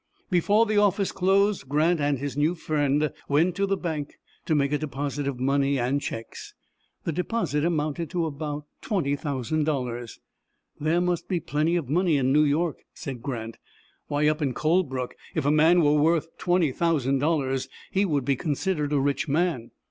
Before 0.31 0.65
the 0.65 0.77
office 0.79 1.11
closed, 1.11 1.69
Grant 1.69 1.99
and 2.01 2.17
his 2.17 2.35
new 2.35 2.55
friend 2.55 3.13
went 3.29 3.53
to 3.55 3.67
the 3.67 3.77
bank 3.77 4.15
to 4.47 4.55
make 4.55 4.71
a 4.71 4.79
deposit 4.79 5.27
of 5.27 5.39
money 5.39 5.77
and 5.77 6.01
checks. 6.01 6.55
The 7.03 7.11
deposit 7.11 7.63
amounted 7.63 8.09
to 8.09 8.25
about 8.25 8.65
twenty 8.81 9.15
thousand 9.15 9.65
dollars. 9.65 10.19
"There 10.79 11.01
must 11.01 11.27
be 11.27 11.39
plenty 11.39 11.75
of 11.75 11.87
money 11.87 12.17
in 12.17 12.33
New 12.33 12.45
York," 12.45 12.79
said 12.95 13.21
Grant. 13.21 13.59
"Why, 14.07 14.27
up 14.27 14.41
in 14.41 14.55
Colebrook, 14.55 15.13
if 15.35 15.45
a 15.45 15.51
man 15.51 15.83
were 15.83 15.93
worth 15.93 16.35
twenty 16.39 16.71
thousand 16.71 17.19
dollars 17.19 17.69
he 17.91 18.03
would 18.03 18.25
be 18.25 18.35
considered 18.35 18.91
a 18.93 18.99
rich 18.99 19.27
man." 19.27 19.69